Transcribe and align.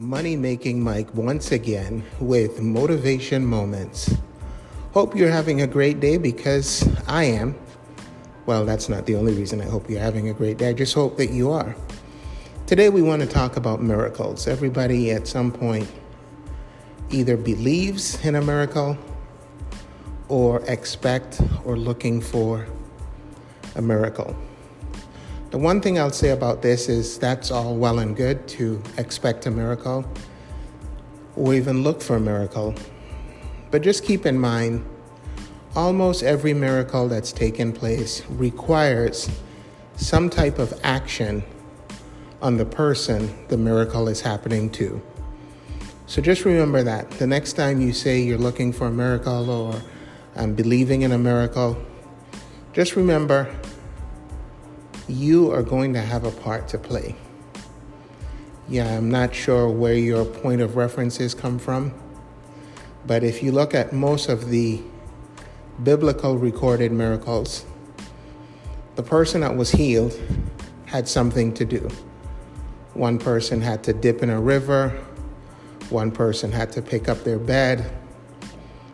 Money 0.00 0.36
Making 0.36 0.80
Mike 0.80 1.12
once 1.12 1.50
again 1.50 2.04
with 2.20 2.62
Motivation 2.62 3.44
Moments. 3.44 4.14
Hope 4.92 5.16
you're 5.16 5.28
having 5.28 5.62
a 5.62 5.66
great 5.66 5.98
day 5.98 6.18
because 6.18 6.88
I 7.08 7.24
am. 7.24 7.58
Well, 8.46 8.64
that's 8.64 8.88
not 8.88 9.06
the 9.06 9.16
only 9.16 9.32
reason 9.32 9.60
I 9.60 9.64
hope 9.64 9.90
you're 9.90 9.98
having 9.98 10.28
a 10.28 10.32
great 10.32 10.56
day. 10.56 10.68
I 10.68 10.72
just 10.72 10.94
hope 10.94 11.16
that 11.16 11.30
you 11.30 11.50
are. 11.50 11.74
Today, 12.68 12.90
we 12.90 13.02
want 13.02 13.22
to 13.22 13.26
talk 13.26 13.56
about 13.56 13.82
miracles. 13.82 14.46
Everybody 14.46 15.10
at 15.10 15.26
some 15.26 15.50
point 15.50 15.90
either 17.10 17.36
believes 17.36 18.24
in 18.24 18.36
a 18.36 18.40
miracle 18.40 18.96
or 20.28 20.60
expect 20.68 21.40
or 21.64 21.76
looking 21.76 22.20
for 22.20 22.68
a 23.74 23.82
miracle. 23.82 24.36
The 25.50 25.56
one 25.56 25.80
thing 25.80 25.98
I'll 25.98 26.10
say 26.10 26.28
about 26.28 26.60
this 26.60 26.90
is 26.90 27.18
that's 27.18 27.50
all 27.50 27.74
well 27.74 28.00
and 28.00 28.14
good 28.14 28.46
to 28.48 28.82
expect 28.98 29.46
a 29.46 29.50
miracle 29.50 30.04
or 31.36 31.54
even 31.54 31.82
look 31.82 32.02
for 32.02 32.16
a 32.16 32.20
miracle. 32.20 32.74
But 33.70 33.80
just 33.80 34.04
keep 34.04 34.26
in 34.26 34.38
mind, 34.38 34.84
almost 35.74 36.22
every 36.22 36.52
miracle 36.52 37.08
that's 37.08 37.32
taken 37.32 37.72
place 37.72 38.26
requires 38.28 39.30
some 39.96 40.28
type 40.28 40.58
of 40.58 40.78
action 40.82 41.42
on 42.42 42.58
the 42.58 42.66
person 42.66 43.34
the 43.48 43.56
miracle 43.56 44.06
is 44.08 44.20
happening 44.20 44.68
to. 44.72 45.00
So 46.06 46.20
just 46.20 46.44
remember 46.44 46.82
that. 46.82 47.10
The 47.12 47.26
next 47.26 47.54
time 47.54 47.80
you 47.80 47.94
say 47.94 48.20
you're 48.20 48.36
looking 48.36 48.70
for 48.70 48.88
a 48.88 48.92
miracle 48.92 49.48
or 49.48 49.80
I'm 50.36 50.54
believing 50.54 51.02
in 51.02 51.12
a 51.12 51.18
miracle, 51.18 51.82
just 52.74 52.96
remember 52.96 53.50
you 55.08 55.50
are 55.52 55.62
going 55.62 55.94
to 55.94 56.00
have 56.00 56.24
a 56.24 56.30
part 56.30 56.68
to 56.68 56.78
play. 56.78 57.16
Yeah, 58.68 58.94
I'm 58.94 59.10
not 59.10 59.34
sure 59.34 59.70
where 59.70 59.94
your 59.94 60.26
point 60.26 60.60
of 60.60 60.76
references 60.76 61.32
come 61.32 61.58
from, 61.58 61.94
but 63.06 63.24
if 63.24 63.42
you 63.42 63.50
look 63.50 63.74
at 63.74 63.94
most 63.94 64.28
of 64.28 64.50
the 64.50 64.82
biblical 65.82 66.36
recorded 66.36 66.92
miracles, 66.92 67.64
the 68.96 69.02
person 69.02 69.40
that 69.40 69.56
was 69.56 69.70
healed 69.70 70.20
had 70.84 71.08
something 71.08 71.54
to 71.54 71.64
do. 71.64 71.88
One 72.92 73.18
person 73.18 73.62
had 73.62 73.82
to 73.84 73.94
dip 73.94 74.22
in 74.22 74.28
a 74.28 74.40
river, 74.40 74.90
one 75.88 76.10
person 76.10 76.52
had 76.52 76.70
to 76.72 76.82
pick 76.82 77.08
up 77.08 77.24
their 77.24 77.38
bed, 77.38 77.90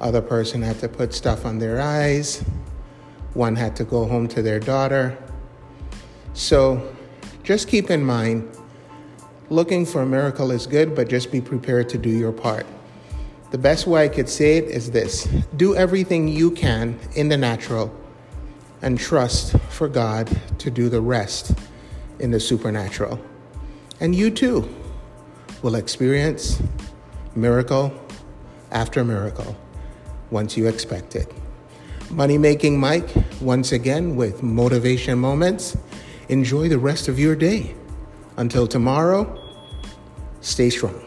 other 0.00 0.22
person 0.22 0.62
had 0.62 0.78
to 0.80 0.88
put 0.88 1.12
stuff 1.12 1.44
on 1.44 1.58
their 1.58 1.80
eyes, 1.80 2.44
one 3.34 3.56
had 3.56 3.74
to 3.76 3.84
go 3.84 4.04
home 4.04 4.28
to 4.28 4.42
their 4.42 4.60
daughter 4.60 5.18
so 6.36 6.94
just 7.42 7.66
keep 7.66 7.90
in 7.90 8.04
mind 8.04 8.46
looking 9.48 9.86
for 9.86 10.02
a 10.02 10.06
miracle 10.06 10.50
is 10.50 10.66
good, 10.66 10.94
but 10.94 11.08
just 11.08 11.32
be 11.32 11.40
prepared 11.40 11.88
to 11.88 11.98
do 11.98 12.10
your 12.10 12.32
part. 12.32 12.66
The 13.52 13.58
best 13.58 13.86
way 13.86 14.04
I 14.04 14.08
could 14.08 14.28
say 14.28 14.58
it 14.58 14.64
is 14.64 14.90
this 14.90 15.24
do 15.56 15.74
everything 15.74 16.28
you 16.28 16.50
can 16.50 16.98
in 17.14 17.30
the 17.30 17.36
natural 17.38 17.94
and 18.82 18.98
trust 18.98 19.58
for 19.70 19.88
God 19.88 20.28
to 20.58 20.70
do 20.70 20.90
the 20.90 21.00
rest 21.00 21.56
in 22.18 22.30
the 22.30 22.40
supernatural. 22.40 23.18
And 24.00 24.14
you 24.14 24.30
too 24.30 24.68
will 25.62 25.76
experience 25.76 26.60
miracle 27.34 27.92
after 28.72 29.04
miracle 29.04 29.56
once 30.30 30.56
you 30.56 30.66
expect 30.66 31.16
it. 31.16 31.32
Money 32.10 32.36
Making 32.36 32.78
Mike, 32.78 33.08
once 33.40 33.72
again 33.72 34.16
with 34.16 34.42
Motivation 34.42 35.18
Moments. 35.18 35.76
Enjoy 36.28 36.68
the 36.68 36.78
rest 36.78 37.08
of 37.08 37.18
your 37.18 37.36
day. 37.36 37.74
Until 38.36 38.66
tomorrow, 38.66 39.40
stay 40.40 40.70
strong. 40.70 41.05